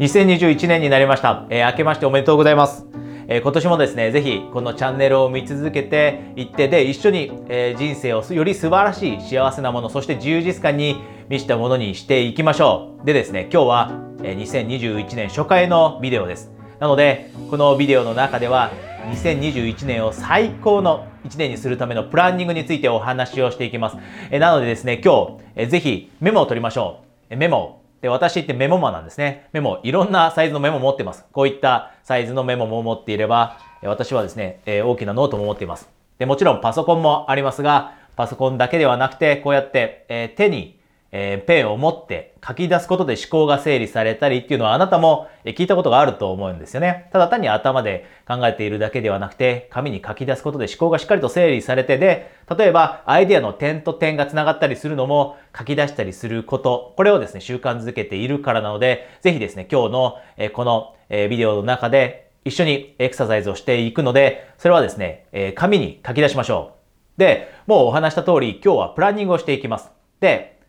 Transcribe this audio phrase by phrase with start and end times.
[0.00, 1.46] 2021年になりました。
[1.50, 2.86] えー、明けましておめでとうございます。
[3.28, 10.96] えー、今年もですね、ぜひこのチャンネルを見続けていってで、一緒に、えー、人生をより素晴らしい幸せなもの、そして充実感に
[11.28, 13.04] 満ちたものにしていきましょう。
[13.04, 16.50] でですね、今日は、えー、2021年初回のビデオです。
[16.78, 18.70] なので、このビデオの中では、
[19.10, 23.98] 2021年を最高の1年にするためのプランニングについてお話をしていきます。
[24.30, 27.36] えなのでですね、今日、えぜひメモを取りましょう。
[27.36, 29.48] メモで、私ってメモ魔なんですね。
[29.52, 31.26] メモ、いろんなサイズのメモ持ってます。
[31.32, 35.88] こういったサイズのメモも持っていれば、私はですね、え大きなノートも持っています。
[36.18, 40.79] で、もちろんパソコンもありますが、パソコンだけではなくて、こうやって、え手に
[41.12, 47.08] えー、ペンを持って書き出すことで思考が整理されたりっていうのはあなたも聞いたことがあると思うんですよね。
[47.12, 66.74] ただ単に頭で考えているだけではなくて、紙に書き出すことで思考がしっかりと整理されてで、例えばアイデアの点と点が繋がったりするのも書き出したりすること、これをですね、習慣づけているからなので、ぜひですね、今日の、えこの、えビデオの中で一緒にエクササイズをしていくので、それはですね、え紙に書き出しましょ
[67.16, 67.20] う。
[67.20, 69.90] で、もうお話した通り、今日はプランニングをしていきます。
[70.20, 70.59] で、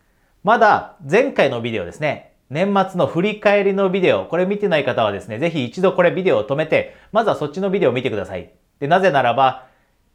[0.44, 8.52] まだ前回のビデオですね、年末の振り返りのビデオ、これ見てない方はですね、ぜひ一度これビデオを止めて、まずはそっちのビデオを見てください。
[8.80, 9.66] で、なぜならば、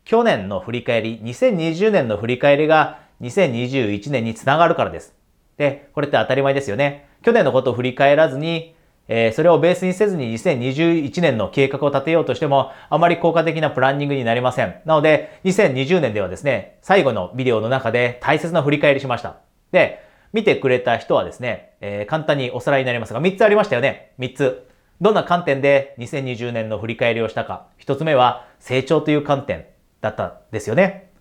[0.04, 5.16] 去年の振り返り、2020年の振り返りが2021年につながるからです。
[5.58, 7.08] で、これって当たり前ですよね。
[7.24, 8.76] 去年のことを振り返らずに、
[9.08, 14.76] えー、それをベースにせずに2021年の計画を立てようとしても、あまり効果的なプランニングになりません。
[14.86, 19.38] なので、2020年ではですね、最後のビデオの中で大切な振り返りしました。
[19.72, 24.14] で、見てくれた人はですね、えー、簡単におさらいになりますが、3つありましたよね。
[24.20, 24.68] 3つ。
[25.00, 27.68] どんな観点で2020年の振り返りをしたか。
[27.80, 29.66] 1つ目は成長という観点
[30.02, 31.12] だったんですよね。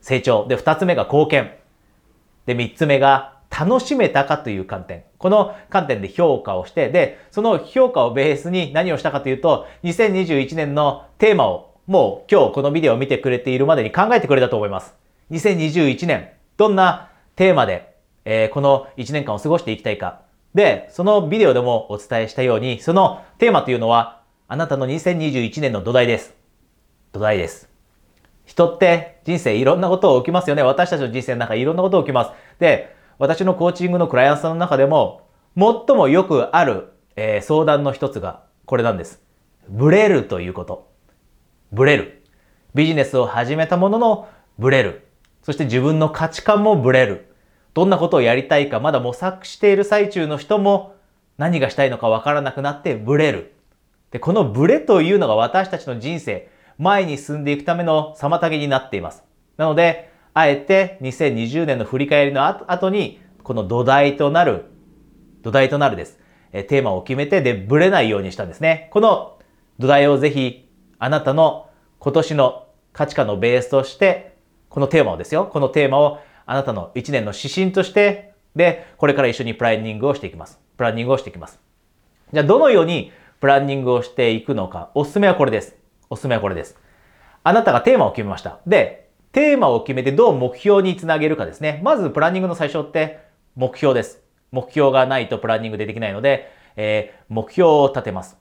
[0.00, 0.46] 成長。
[0.46, 1.52] で、2つ目が貢献。
[2.46, 5.04] で、3つ目が楽しめたかという観点。
[5.18, 14.94] この観点で評価をして、で、その評価をベースに何をしたかというと、2021年のテーマをもう今日このビデオを見てくれているまでに考えてくれたと思います。
[15.30, 17.91] 2021年、どんなテーマで
[18.24, 20.22] えー、この1年間を過ごしていきたいか。
[20.54, 26.34] で、そのビデオでもお伝えしたように、そのテーマというのは、あなたの2021年の土台です。
[27.12, 27.70] 土台です。
[28.44, 30.62] 人って人生いろんなことを起きますよね。
[30.62, 32.32] 私たちの人生の中いろんなこと起きます。
[32.58, 39.22] で、私のコーチングのクライアントさんの中でも、最もよくある、えー、相談の一つがこれなんです。
[39.68, 40.90] ブレるということ。
[41.72, 42.24] ブレる。
[42.74, 44.28] ビジネスを始めたものの
[44.58, 45.06] ブレる。
[45.42, 47.31] そして自分の価値観もブレる。
[47.74, 50.94] どんなことをやりたいかまだ模索している最中の人も
[51.38, 53.54] 何がしたいのかわからなくなってブレる。
[54.10, 59.24] で、このブレというのが私たちの人生、前に進んでいくための妨げになっています。
[59.56, 64.66] なので、あえて2020年の振り返りの後に、この土台となる、
[65.42, 66.18] 土台となるです。
[66.52, 68.88] えテーマを決めて、で、ブレないようにしたんですね。
[68.92, 69.38] この
[69.78, 70.68] 土台をぜひ、
[70.98, 74.36] あなたの今年の価値観のベースとして、
[74.68, 76.18] このテーマをですよ、このテーマを
[76.52, 80.60] あなたの1年の指針として、で、これから一緒にプランニングをしていきます。
[80.76, 81.58] プランニングをしていきます。
[82.30, 84.90] じゃあ、どのようにプランニングをしていくのか。
[84.94, 85.76] おすすめはこれです。
[86.10, 86.76] おすすめはこれです。
[87.42, 88.60] あなたがテーマを決めました。
[88.66, 91.80] で、テーマを決めてどう目標につなげるかですね。
[91.82, 93.20] まずプランニングの最初って
[93.56, 94.22] 目標です。
[94.50, 98.36] 目標がないとプランニングでできないので、えー、目標を立てます。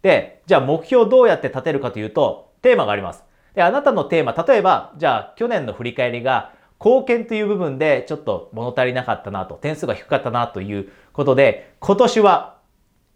[0.00, 3.24] で、じゃあ目標をどうやって立てるかというと、テーマがあります。
[3.54, 12.56] で、あなたのテーマ、例えば、じゃあ去年の振り返りが貢献という部分でちょっと物足りなかったなと、点数が低かったなということで、今年は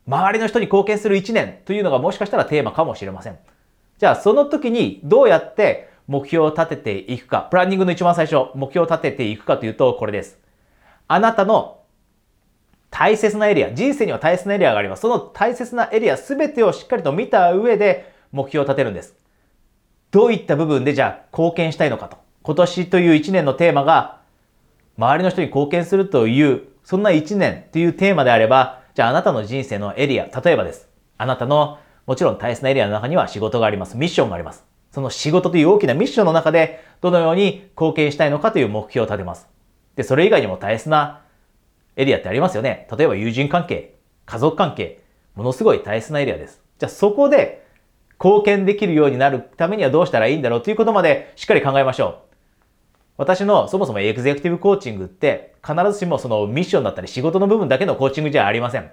[0.06, 3.38] 周りの人に貢献する1年というのがもしかしたらテーマかもしれません。
[3.98, 10.38] じゃあその時にどうやって目標を立てていくか、プランニングの一番最初、目標を立てていくかというとこれです。
[11.06, 11.80] あなたの
[12.90, 15.02] 大切なエリア、人生には大切なエリアがあります。
[15.02, 19.14] その大切なエリアすべてをしっかりと見た上で目標を立てるんです。
[20.10, 22.16] どういった部分でじゃあ貢献したいのかと。
[22.50, 24.22] 今年という一年のテーマが、
[24.98, 30.88] 周りの人に貢献するという、そんな一年というテーマであれば、じゃああなたの人生のエリア、例えばです。
[31.16, 33.96] あなたのもちろん大切なエリアの中には仕事があります。
[33.96, 34.64] ミッションがあります。
[34.90, 39.46] その仕事という大きなミッションの中で、どのように貢献したいのかという目標を立てます。
[39.94, 41.20] で、それ以外にも大切な
[41.94, 42.88] エリアってありますよね。
[42.90, 43.94] 例えば友人関係、
[44.26, 45.04] 家族関係、
[45.36, 46.60] ものすごい大切なエリアです。
[46.80, 47.64] じゃあそこで
[48.18, 52.29] 貢献できるようになるためにはどうしたらいいんだろうということまでしっかり考えましょう。
[53.20, 58.90] 私のそもそもエグゼクティブコーチングって必ずしもそのミッションだったり仕事の部分だけのコーチングじゃありません。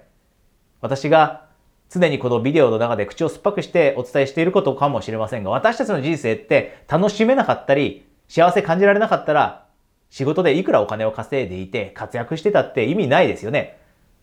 [0.82, 1.46] 私が
[1.88, 9.64] 常にこのビデオの中で口を酸っぱくしてお伝えしていることかもしれませんが、私たちの人生って楽しめなかったり、幸せ感じられなかったら、
[10.10, 13.78] 仕事でいくらお金を稼いでいて活躍してたって意味ないですよね。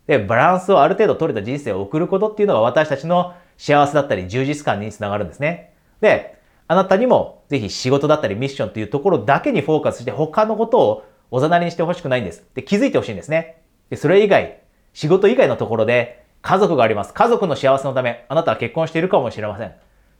[0.05, 5.73] で、バランスをある程度取れた人生を送ることっていうのが私たちの幸せだったり充実感につながるんですね。
[5.99, 6.34] で、
[6.67, 12.43] あなたにもぜひ仕事だったりミッションというところだけにフォーカスして他のことをおざなりにしてほしくないんです。
[12.55, 13.61] で、気づいてほしいんですね。
[13.89, 14.59] で、それ以外、
[14.93, 17.13] 仕事以外のところで家族があります。
[17.13, 19.73] 家族の幸せのため、あなたは結婚しているかもしれません。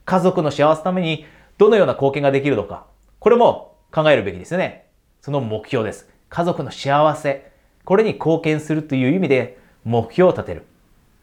[0.04, 1.26] 家族の幸せのために
[1.58, 2.86] どのような貢献ができるのか。
[3.18, 4.86] これも考えるべきですよね。
[5.22, 6.08] その目標です。
[6.28, 7.50] 家族の幸せ。
[7.84, 10.64] これに貢献するという意味で目標を立てる。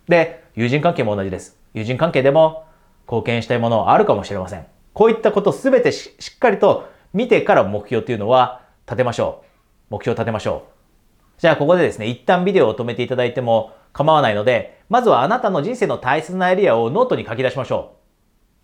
[0.08, 1.58] で、友人関係も同じです。
[1.74, 2.66] 友人関係でも
[3.06, 4.73] 貢献したいものはあるかもしれません。
[4.94, 9.46] こういったことすべてしっかりと見てから目標というのは立てましょう。
[9.90, 11.42] 目標立てましょう。
[11.42, 17.96] じゃあここでですね、一旦ビデオを止めていただいても構わないので、まずはあなたの人生の大切なエリアをノートに書き出しましょ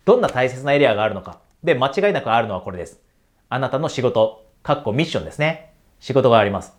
[0.04, 0.06] う。
[0.06, 1.40] どんな大切なエリアがあるのか。
[1.62, 3.00] で、間違いなくあるのはこれです。
[3.48, 5.74] あなたの仕事、かっこミッションですね。
[5.98, 6.76] 仕事があります。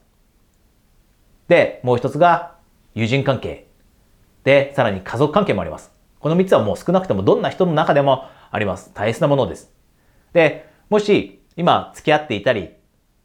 [1.47, 2.55] で、もう一つが
[2.95, 3.67] 友人関係。
[4.43, 5.91] で、さらに家族関係もあります。
[6.19, 8.91] この三つはもう少なくともどんな人の中でもあります。
[8.93, 9.71] 大切なものです。
[10.33, 12.69] で、もし今付き合っていたりっ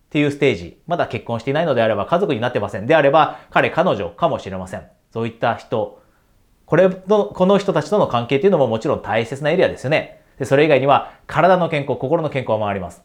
[0.09, 2.87] ていうステージ、まだ結婚していないのであれば家族になってません。
[2.87, 4.87] であれば彼、彼女かもしれません。
[5.11, 6.01] そういった人、
[6.65, 10.23] これと、この人たちとの関係っていうのももちろん大切なエリアですよね。
[10.39, 13.03] で、それ以外には体の健康、心の健康もあります。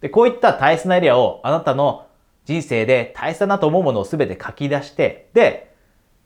[0.00, 2.06] で、こういった大切なエリアをあなたの
[2.44, 5.74] 人生で大切だなと思うものを全て書き出して、で、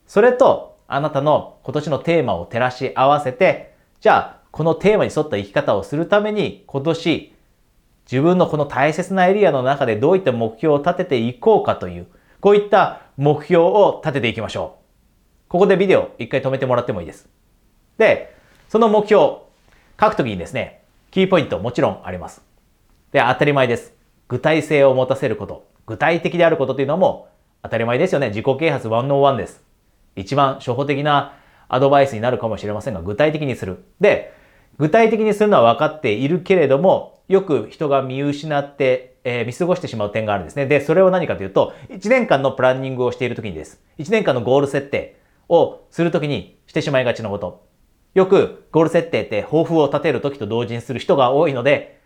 [0.06, 7.36] それとあなたの今年のテーマを照らし合わせて、じゃあ、このテーマに沿った生き方をするために今年
[8.10, 12.06] 自分のこの大切なエリアの中でどういった目標を立てていこうかという、
[12.40, 14.86] こういった目標を立てていきましょう。
[15.48, 17.28] ここでビデオ一回止めてもらってもいいです。
[17.98, 18.36] で、
[18.68, 19.18] その目標、
[20.00, 22.42] 書くときにですね、キーポイントもちろんあります。
[23.10, 23.94] で、当たり前です。
[24.28, 25.66] 具体性を持たせること。
[25.86, 27.28] 具体的であることというのも
[27.62, 28.28] 当たり前ですよね。
[28.28, 29.64] 自己啓発101です。
[30.14, 31.34] 一番初歩的な
[31.68, 33.84] アドバイスになるかもしれませんが、具体的にする。
[34.00, 34.32] で、
[34.78, 40.66] 具体的にするのは分かっているけれども、よく人が見失って、えー、見過ごしてしまう点があるんですね。
[40.66, 43.80] で、それは何かというと、1年間のプランニングをしているときにです。
[43.98, 45.18] 1年間のゴール設定
[45.48, 47.66] をするときにしてしまいがちなこと。
[48.14, 52.00] よくゴール設定って抱負を立てるときと同時にする人が多いので、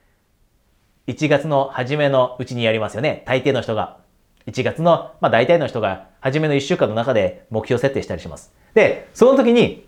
[1.07, 3.25] 1月の初めのうちにやりますよね。
[3.27, 3.99] 大抵の人が。
[4.47, 8.53] 1月の、まあ大体の人が初めの1週間の中で目標設定したりします。
[8.75, 9.87] で、その時に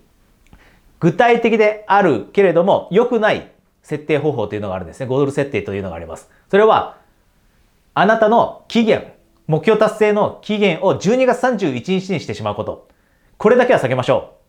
[1.00, 3.50] 具体的であるけれども良くない
[3.82, 5.06] 設定方法というのがあるんですね。
[5.06, 6.30] ゴール設定というのがあります。
[6.50, 6.98] それは、
[7.94, 9.12] あなたの期限、
[9.46, 12.88] 目標達成の期限を12月31日にしてしまうこと。
[13.38, 14.42] これだけは避けましょう。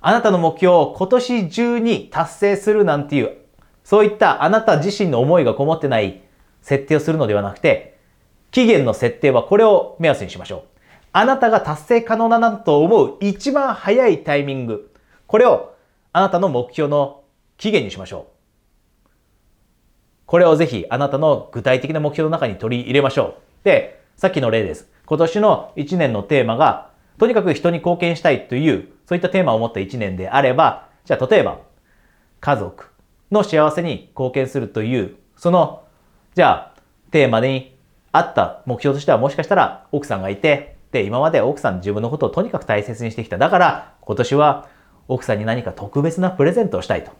[0.00, 3.36] あなたの目標を今年中に達成するなんていう
[3.88, 6.20] そういったあなた自身の思いがこもってない
[6.60, 7.98] 設定をするのではなくて、
[8.50, 10.77] 期限の設定はこれを目安にしましょう。
[11.12, 14.92] あなたが達成可能だなと思う一番早いタイミング。
[15.26, 15.74] これを
[16.12, 17.22] あなたの目標の
[17.56, 18.28] 期限にしましょ
[19.06, 19.08] う。
[20.26, 23.64] これをぜひあなたの具体的な目標の中に取り入れましょう。
[23.64, 24.88] で、さっきの例です。
[25.06, 31.60] 今年の1年のテーマが、とにかく人に貢献したいという、そういったテーマを持った1年であれば、じゃあ例えば、
[32.40, 32.88] 家族、
[33.30, 35.84] の幸せに貢献するという、その、
[36.34, 36.80] じゃあ、
[37.10, 37.76] テーマに
[38.12, 43.38] あった目標としてはもしかしたら奥さんがいて、で、今まで奥さん自分のことをとにかく大切にしてきた。
[43.38, 44.68] だから、今年は
[45.06, 47.12] 奥さんに何か特別なプレゼントをしたいと。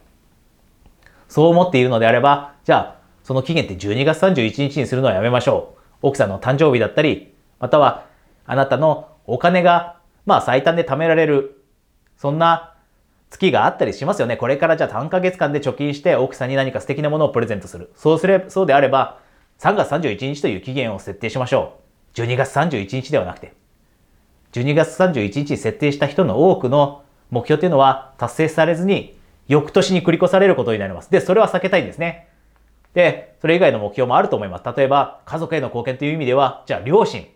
[1.28, 5.78] そう思っているのであれば、じゃあ、その期限って12月31日にするのはやめましょう。
[6.02, 8.06] 奥さんの誕生日だったり、または、
[8.46, 11.62] あなたのお金が、まあ最短で貯められる、
[12.16, 12.75] そんな
[13.30, 14.38] 月があったりしますよね。
[14.38, 17.92] これからじゃあ3ヶ月間で貯金して奥さんに何か素敵なものをプレゼントする。
[17.94, 19.18] そうすれ、そうであれば、
[19.58, 21.78] 3月31日という期限を設定しましょ
[22.14, 22.18] う。
[22.18, 23.57] 12月31日ではなくて。
[24.52, 31.10] 12月31日に設定した人の多くの目標というのは達成されずに、翌年に繰り越されることになります。
[31.10, 32.28] で、それは避けたいんですね。
[32.94, 34.64] で、それ以外の目標もあると思います。
[34.76, 37.26] 例えば、家族への貢献という意味では、じゃあ、両親。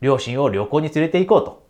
[0.00, 1.66] 両親を旅行に連れて行こうと。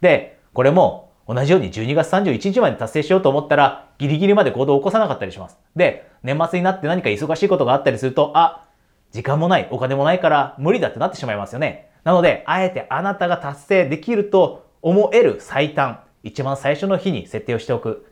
[0.00, 5.58] で、これも同じように12月31日まで達成しようと思ったら、ギリギリまで行動を起こさなかったりします。
[5.74, 8.64] で、年末になって何か忙しいことがあったりすると、あ、
[9.12, 11.85] 時間もない、お金もないから無理だってなってしまいますよね。
[12.06, 18.06] なので、あえてあなたが達成できると思える最短、一番最初の日に設定をしておく。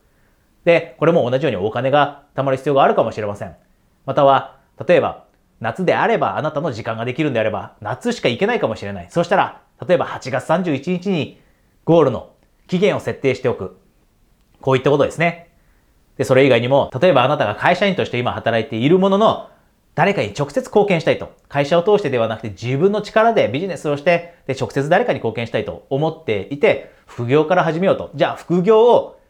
[0.65, 3.55] で、これも同じようにお金が貯まる必要があるかもしれません。
[4.05, 5.27] または、例えば、
[5.61, 9.07] 夏であればあなたの時間ができるんであれば、夏しか行けないかもしれない。
[9.11, 11.41] そしたら、例えば8月31日に
[11.85, 12.33] ゴールの
[12.67, 13.79] 期限を設定しておく。
[14.61, 15.53] こういったことですね。
[16.17, 19.51] で、それ以外にも、例えばあなたが会社員として今働いているものの、
[19.95, 21.33] 誰かに直接貢献したいと。
[21.49, 28.11] 会社を通してではなくて自分の力でビジネスをして、で、直接誰かに貢献したいと思っていて、副業から始めようと。
[28.15, 29.21] じゃあ、副業を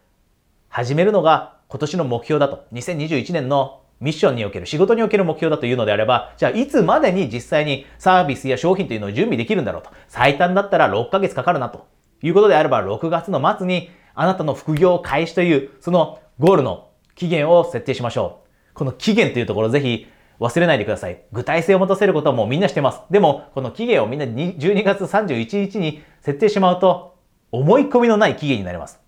[0.68, 2.64] 始めるのが今年の目標だと。
[2.72, 9.90] 2021年のミッションにおける、仕事における目標だというのであれば、じゃあいつまでに実際にサービスや商品というのを準備できるんだろうと。
[10.08, 11.86] 最短だったら6ヶ月かかるなと。
[12.22, 18.40] いうことであれば、6月の末にあなたの副業開始という、そのゴールの期限を設定しましょ
[18.72, 18.74] う。
[18.74, 20.06] この期限というところぜひ
[20.40, 21.22] 忘れないでください。
[21.32, 23.00] 具体性を持たせることはもうみんなしてます。
[23.10, 27.14] でも、この期限をみんな12月31日に設定してしまうと、
[27.52, 29.00] 思い込みのない期限になります。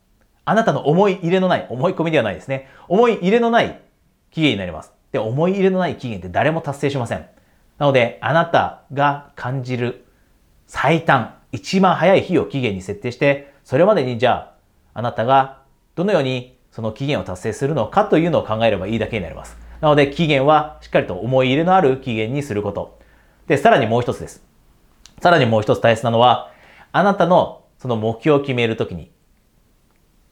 [0.45, 2.69] あなたの思い入れのない、思い込みではないですね。
[2.89, 3.81] 思い入れのない
[4.31, 4.93] 期限になります。
[5.11, 7.27] で、思い入れのない期限って誰も達成しません。
[7.79, 10.05] なので、あなたが感じる
[10.67, 14.53] 最短、一番早い日を期限に設定して、それまでにじゃ
[14.95, 15.63] あ、あなたが
[15.97, 19.66] どのようにその期限を達成するのかというのを考えればいいだけになります。
[19.81, 22.99] なので期限はしっかりと思い入れのある期限にすること。
[23.47, 24.45] で、さらにもう一つです。
[25.21, 26.51] さらにもう一つ大切なのは、
[26.93, 29.11] あなたのその目標を決めるときに、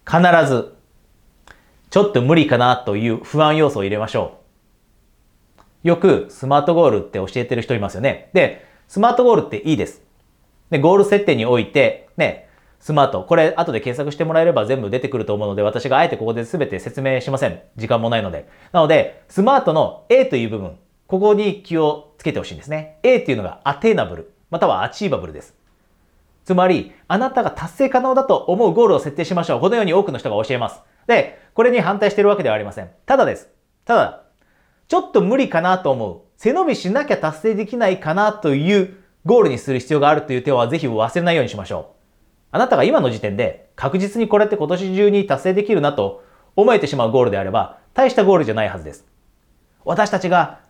[0.06, 0.74] 必ず、
[1.90, 4.38] ちょっと無理かなという不安要素を入れましょ
[5.84, 5.88] う。
[5.88, 8.30] よくスマートゴールって教えてる人いますよね。
[8.32, 10.02] で、スマートゴールっていいです。
[10.70, 12.43] で、ゴール設定において、ね、
[12.84, 13.24] スマート。
[13.24, 17.62] これ後で検索してもらえれば全部出てくると思うので、私があえてここで全て説明しません。
[17.76, 18.46] 時間もないので。
[18.72, 20.76] なので、スマートの A という部分、
[21.06, 22.98] ここに気をつけてほしいんですね。
[23.02, 25.54] A っていうのがアテーナブル、またはアチーバブルです。
[26.44, 29.60] つまり、あなたが達成可能だと思うゴールを設定しましょう。
[29.60, 30.82] このように多くの人が教えます。
[31.06, 32.90] で、これに反対してるわけではありません。
[33.06, 33.48] ただです。
[33.86, 34.24] ただ、
[34.88, 36.20] ちょっと無理かなと思う。
[36.36, 41.93] 背伸びしなきゃ達成できないかなというゴールにする必要があるという手はぜひ忘れないようにしましょう。
[42.54, 46.22] あなたが今の時点で確実にこれって今年中に達成できるなと
[46.54, 49.04] 思えてしまうゴールであれば、大したゴールじゃないはずです。
[49.84, 50.60] 私たちが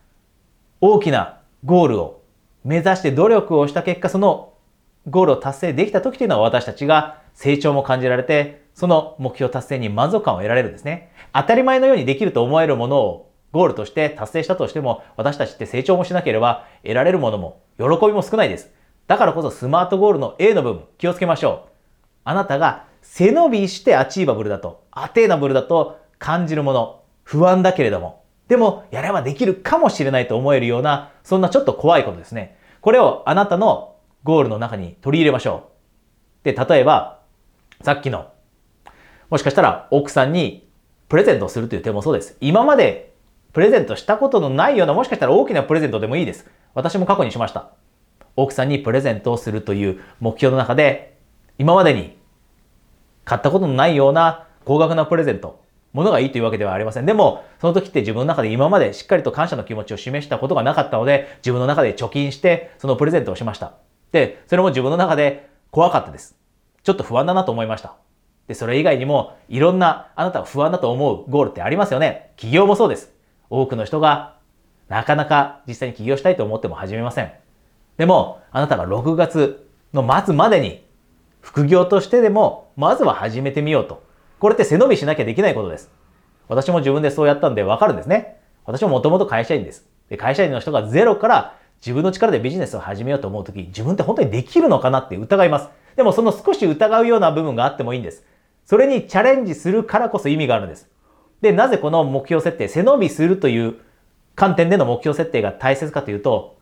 [0.81, 2.23] 大きなゴールを
[2.65, 4.55] 目指して努力をした結果、その
[5.11, 11.13] ゴールを達成できた時というのは私たちが成長も感じられて、その目標達成に満足感を得られるんですね。
[11.35, 18.73] 当たり前のようにできると思えるものをゴールとして達成したとしても、私たちって成長もしなければ得られるものも喜びも少ないです。
[19.07, 21.74] だからこそスマートゴールの A の部分気をつけましょう。
[22.25, 32.59] あなたが背伸びしてアチーバブルだと、アテーナブルだと感じるもの、不安だけれども、でもやればできるかもしれないと思えるような、そんなちょっと怖いことですね。
[32.81, 35.71] これをあなたのゴールの中に取り入れましょ
[36.43, 36.45] う。
[36.45, 37.21] で、例えば、
[37.83, 38.29] さっきの、
[39.31, 40.69] もしかしたら奥さんに
[41.09, 42.37] プレゼントをするという手もそうです。
[42.41, 43.15] 今まで
[43.53, 46.49] プレゼントしたことのないような、もしかしたら大きなプレゼントでもいいです。
[46.75, 47.71] 私も過去にしました。
[48.37, 51.14] 奥さんにプレゼントをするという目標の中で、
[51.59, 52.19] 今までに
[53.25, 57.07] 買ったことのないような高額なプレゼント、ものがいいというわけではありません。
[57.07, 63.75] でも、その時って自分の中で今までしっかりと感謝の気持ちを示したことがなかったので、自分の中で貯金して、そのプレゼントをしました。
[64.11, 66.37] で、それも自分の中で怖かったです。
[66.83, 67.95] ちょっと不安だなと思いました。
[68.49, 72.33] で、それ以外にも、いろんなあなたが不安だと思うゴールってありますよね。
[72.37, 73.13] 起業もそうです。
[73.49, 74.37] 多くの人が、
[74.89, 77.33] なかなか実際に起業したいと思っても始めません。
[77.97, 80.84] でも、あなたが6月の末までに
[81.45, 84.03] 副業としてでも、まずは始めてみようと。
[84.41, 85.91] これって背伸びしなきゃできないことです。
[86.49, 88.41] 私も自分でそうやったんでわかるんですね。
[88.65, 89.87] 私ももともと会社員です。
[90.09, 95.69] で、会社員の人がゼロから自分の力でビジネスを始めようと思うとき、自分って本当にできるのかなって疑います。
[95.97, 98.25] でもその少し疑うような部分があってもいいんです。
[98.65, 100.89] それにチャレンジするからこそ意味があるんです。
[101.43, 103.75] で、なぜこの目標設定、背伸びするという
[104.35, 106.57] 観点での目標設定が大切かというと、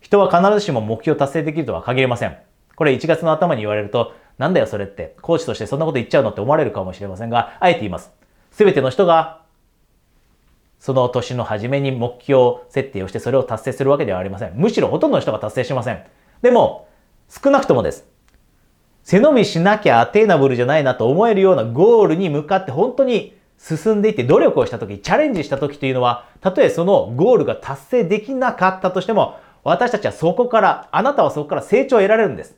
[0.00, 2.36] 人は必ずしも目標達成できるとは限りません。
[2.76, 8.12] これ1月の頭に言われると、なんだよそれって、コーチとしてそんなこと言っちゃうのって思われるかもしれませんが、あえて言います。
[8.50, 9.42] すべての人が、
[10.80, 14.52] その年の初めに目標設定をしてそれを達成するわけではありません。
[14.54, 16.02] むしろほとんどの人が達成しません。
[16.42, 16.88] でも、
[17.28, 18.06] 少なくともです。
[19.02, 32.56] 背伸びしなきゃアテーナブルじゃないなと思えるようなゴールに向かって本当に進んでいって努力をした時、チャレンジした時というのは、たとえそのゴールが達成できなかったとしても、私たちはそこから、あなたはそこから成長を得られるんです。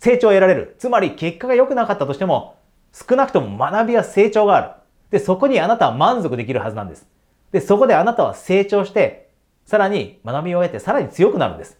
[0.00, 0.74] 成長を得られる。
[0.78, 2.56] つまり結果が良くなかったとしても、
[2.92, 4.70] 少なくとも学びや成長がある。
[5.10, 7.06] で、そこにあなたは満足できるはずなんです。
[7.52, 9.30] で、そこであなたは成長して、
[9.66, 11.78] さらに学びを得て、さらに強くなるんです。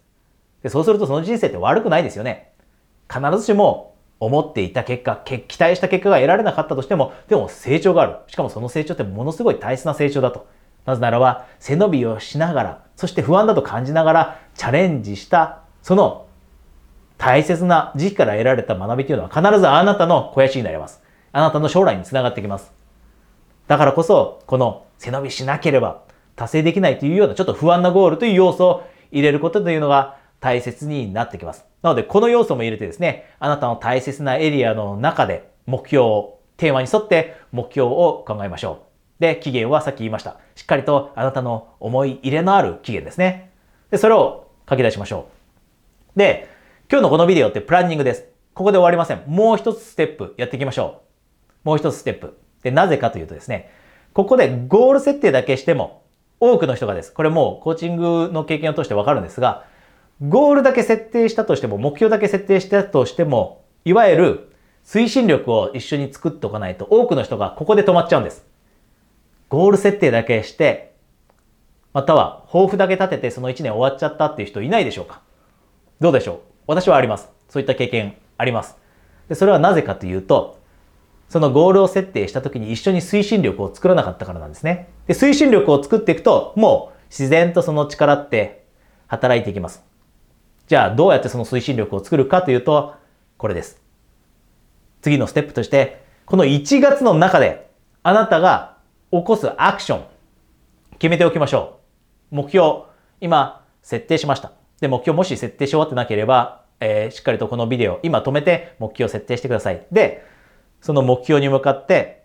[0.63, 2.53] で、そうするとその人生って悪くないですよね。
[3.13, 8.17] 必ずしも思っていた結果、期待した結果が得られなかったとしても、でも成長がある。
[8.27, 10.47] しかもその成長ってものすごい大切な成長だと。
[10.85, 16.27] なぜならば、背伸びをしながら、そして不安だと感じながらチャレンジした、その
[17.21, 21.03] 大切な時期から得られた学びというのは必ずあなたの肥やしになります。
[21.33, 22.73] あなたの将来につながってきます。
[23.69, 26.01] だからこそ、この背伸びしなければ
[26.35, 31.67] 達成できないというようなちょっと不安なゴールという要素を入れることというのが大切になってきます。
[31.83, 38.87] なので、この要素も入れてですね、あなたの大切なエリアの中で目標を、テーマに沿って目標を考えましょ
[39.19, 39.23] う。
[39.23, 40.39] で、期限はさっき言いました。
[40.55, 43.51] しっかりとあなたの思い入れのある期限ですね。
[43.91, 45.27] で、それを書き出しましょ
[46.17, 46.19] う。
[46.19, 46.49] で、
[46.93, 48.25] 今日のこのビデオってプランニングです。
[48.53, 49.23] ここで終わりません。
[49.29, 51.03] もう一つステップやっていきましょ
[51.65, 51.69] う。
[51.69, 52.37] もう一つステップ。
[52.65, 53.71] で、なぜかというとですね、
[54.13, 56.03] ここでゴール設定だけしても、
[56.41, 57.13] 多くの人がです。
[57.13, 59.67] これもうコーチングの経験を通してわかるんですが、
[60.21, 64.53] ゴールだけ設定したとしても、目標だけ設定したとしても、いわゆる
[64.85, 68.45] 推進力を一緒に作っておかないと多くの人がここで止まっちゃうんです。
[69.49, 70.97] ゴール設定だけして、
[71.93, 75.23] または抱負だけ立ててその1年終わっちゃったっていう人いないでしょうか
[76.01, 76.50] どうでしょう？
[76.71, 77.29] 私はあります。
[77.49, 78.77] そういった経験あります。
[79.29, 80.61] でそれはなぜかというと、
[81.29, 84.89] そのゴールを設定した時に一緒に推進力を作らなかったからなんですね。
[85.09, 88.65] で、推進力を作っていくと、もう自然とその力って
[89.09, 89.83] 働いていきます。
[90.69, 92.95] じゃあ、どうやってその推進力を作るかというと、
[93.37, 93.83] これです。
[95.03, 97.69] 次のステップとして、この1月の中で、
[98.05, 98.77] あなたが
[99.11, 100.05] 起こすアクション、
[101.01, 101.81] 決めておきましょ
[102.31, 102.37] う。
[102.37, 102.83] 目標、
[103.21, 104.60] 今、設定しました。
[104.81, 109.87] で、目標もし設定し終わってなければ、えー、しっかりとこのビデオ、今止めて目標を設定してください。
[109.93, 110.25] で、
[110.81, 112.23] その目標に向かって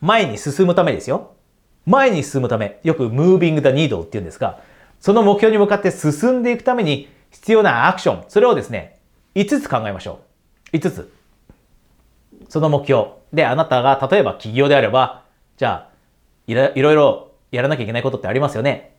[0.00, 1.32] 前に進むためですよ。
[1.86, 4.60] 前に進むため、よく moving the needle って言うんですが、
[5.00, 8.98] その目標に向かって進んでいくために必要なアクション、それをですね、
[9.34, 10.20] 5つ考えましょ
[10.72, 10.76] う。
[10.76, 11.12] 5つ。
[12.48, 13.08] その目標。
[13.32, 15.24] で、あなたが例えば企業であれば、
[15.56, 15.94] じゃあ、
[16.46, 18.93] いろいろやらなきゃいけないことってありますよね。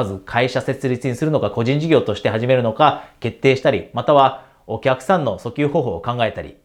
[0.00, 6.56] まず会社設立にするのか、個人事業として始めるのか、決定したり、またはお客さんの訴求方法を考えたり、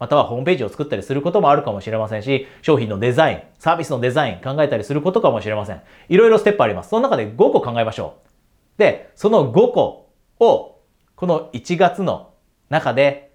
[0.00, 5.80] またはホームページを作ったりすることもあるかもしれませんし、商品のデザイン、サービスのデザイン考えたりすることかもしれません。
[6.08, 6.88] いろいろステップあります。
[6.88, 8.78] その中で5個考えましょう。
[8.80, 10.80] で、その5個を、
[11.14, 12.32] この1月の
[12.70, 13.30] 中で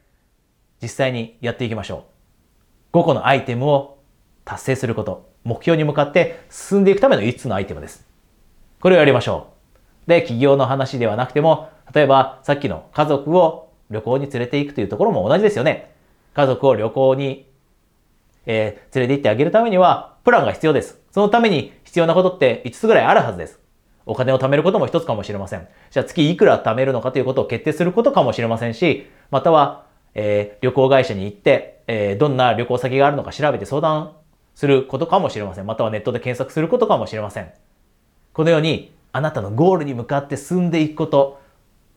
[0.81, 2.07] 実際にやっていきましょ
[2.91, 2.97] う。
[2.97, 3.99] 5個のアイテムを
[4.43, 5.29] 達成すること。
[5.45, 8.14] 目標に向かって進んでいくための5つのアイテムです。
[8.85, 9.47] これをやりましょ
[10.05, 10.07] う。
[10.07, 15.95] で、企業の話ではなくても、例えばさっきの家族を旅行に連れて行くというところも同じですよね。
[16.35, 17.49] 家族を旅行に、
[18.45, 21.01] えー、連れて行ってあげるためには、プランが必要です。
[21.09, 23.59] そのために必要なことって5つぐらいあるはずです。
[24.05, 25.67] お金を貯めることも一つかもしれません。
[25.89, 34.11] じゃあ月いくら貯めるのかということを決定することかもしれませんし、または、えー、旅行会社に行って、えー、どんな旅行先があるのか調べて相談
[34.53, 35.65] することかもしれません。
[35.65, 37.51] またはネットで検索することかもしれません。
[38.35, 41.39] このように、あなたのゴールに向かって進んでいくこと、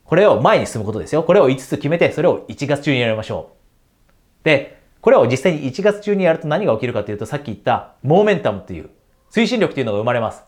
[0.05, 1.25] これを前に進むことですよ。
[1.25, 3.51] これを5つ決めて、それを1月中にやりましょ
[4.43, 4.45] う。
[4.45, 8.89] で、これを実際に1月中にやると何が起きるかというと、さっき言ったモーメンタムという
[9.33, 10.45] 推進力というのが生まれます。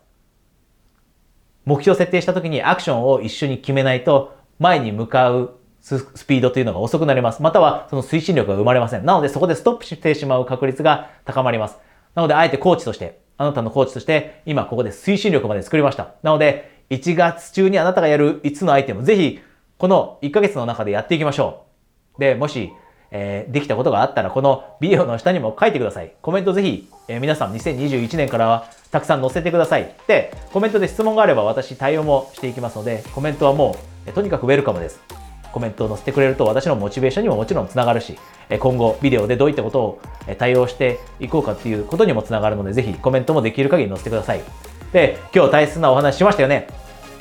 [1.65, 7.43] 目標設定した時にアクションを一緒に決めないと前に向かうスピードというのが遅くなります。
[7.43, 9.05] またはその推進力が生まれません。
[9.05, 11.79] なのでそこでストップしてしまう確率が高まります。
[12.15, 16.15] なのであえてコーチとして、あなたのコーチとして今ここで推進力まで作りました。
[16.23, 19.41] なので1月中にあなたがやる5つのアイテム、ぜひ
[19.79, 21.65] この1ヶ月の中でやっていきましょ
[22.19, 22.21] う。
[22.21, 22.71] で、もし
[23.11, 26.13] えー、できたことがあったら、このビデオの下にも書いてください。
[26.23, 29.95] コメントぜひ、えー、皆さん2021年からはたくさん載せてください。
[30.07, 33.77] で、コメントで質問があれば私対応もしていきますので、コメントはもう、
[34.07, 35.01] えー、とにかくウェルカムです。
[35.53, 38.19] コメントを載せてくれると私のモチベーションにももちろんつながるし、
[38.59, 40.01] 今後ビデオでどういったことを
[40.39, 44.41] 対応していこうかっていうことにもつながるので、ぜひコメントもできる限り載せてください。
[44.93, 46.69] で、今日大切なお話しましたよね。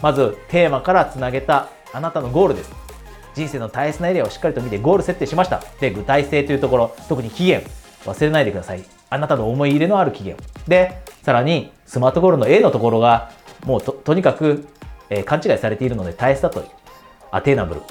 [0.02, 2.72] まずテーマからつなげたあなたのゴールです。
[3.36, 5.64] 人生の大切なエリアをしっかりと見てゴール設定しました。
[5.80, 7.64] で、具体性というところ、特に期限、
[8.06, 8.84] 忘れないでください。
[9.10, 10.36] あなたの思い入れのある期限。
[10.68, 13.32] で、さらに、スマートゴールの A のところが、
[13.66, 14.68] もうととにかく、
[15.10, 16.64] えー、勘違いされているので大切だと。
[17.32, 17.82] アテーナブル。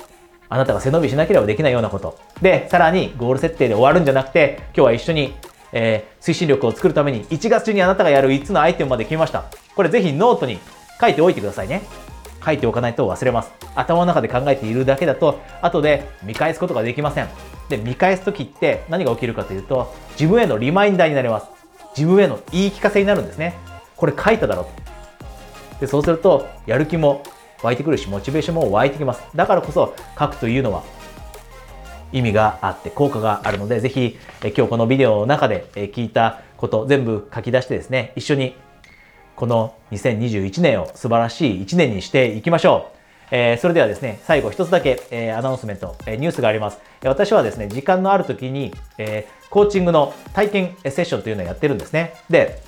[0.50, 2.18] あなたが背伸びしなければできないようなこと。
[2.40, 5.34] で、さらに、ゴール設定で終わるんじゃなくて、今日は一緒に、
[5.72, 9.44] えー、推進力を作るために、1月中にあなたがやる5つのアイテムまで決めました。
[9.74, 10.58] これぜひノートに
[11.00, 11.82] 書いておいてくださいね。
[12.44, 13.52] 書いておかないと忘れます。
[13.74, 17.28] 頭の中で考えているだけだと、後で見返すことができません。
[17.68, 21.46] で、見返す時って何が起きるかというと、自分へのリマインダーになります。
[21.96, 23.54] 自分への言い聞かせになるんですね。
[23.96, 27.22] これ書いただろうで、そうすると、やる気も
[27.62, 29.22] 湧いてくるし、モチベーションも湧いてきます。
[29.34, 30.82] だからこそ、書くというのは
[32.12, 38.56] 意味があって効果があるので、ぜひ、今日このビデオの中で聞いたこと全部書き出してですね、一緒に
[39.36, 42.98] この2021年を素晴らしい1年にしていきましょう。
[43.30, 46.78] えー、それではですね、最後一つだけ、えー、アナウンスメント、えー、ニュースがあります。
[47.04, 52.14] 私はですね、時間のある時に、え、コーチングの体験セッションというのをやってるんですね。
[52.30, 52.62] で、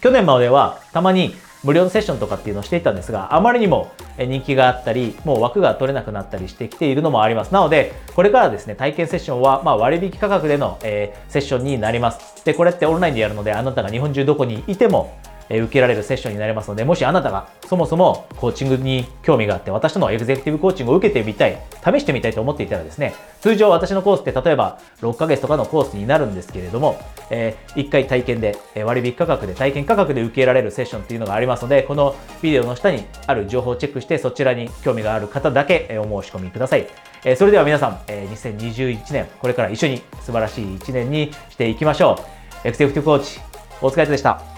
[0.00, 1.34] 去年まではたまに
[1.64, 7.52] 無料のセッションとかっていうのをしていたんですが、あまりにも人気があったり、もう枠が取れなくなったりしてきているのもあります。
[7.52, 12.44] なので、これからですね、体験セッションは、ま割引価格での、え、セッションになります。
[12.44, 15.12] で、これってオンラインでやるので、あなたが日本中どこにいても、
[15.60, 36.86] 受けられるセッションになりますので、もしあなたがそもそもコーチングに興味があって、私とのエグゼクティブコーチングを受けてみたい、試してみたいと思っていたらですね、通常私のコースって例えば6ヶ月とかのコースになるんですけれども、えー、1回体験で、割引価格で、体験価格で受けられるセッションっていうのがありますので、このビデオの下にある情報をチェックして、そちらに興味がある方だけお申し込みください。
[37.24, 42.18] えそれでは皆さん、え2021年、これから一緒に素晴らしい1年にしていきましょ
[42.64, 42.68] う。
[42.68, 43.40] エクセクティブコーチ、
[43.80, 44.51] お疲れ様でした。